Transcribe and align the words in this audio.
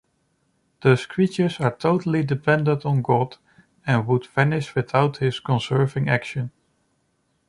Thus 0.81 1.05
creatures 1.05 1.59
are 1.59 1.75
totally 1.75 2.23
dependent 2.23 2.87
on 2.87 3.03
God 3.03 3.37
and 3.85 4.07
would 4.07 4.25
vanish 4.25 4.73
without 4.73 5.17
his 5.17 5.39
conserving 5.39 6.09
action. 6.09 6.49